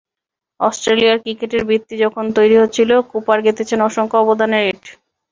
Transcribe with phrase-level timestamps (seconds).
[0.59, 4.83] অস্ট্রেলিয়ার ক্রিকেটের ভিত্তি যখন তৈরি হচ্ছিল, কুপার গেঁথেছেন অসংখ্য অবদানের ইট।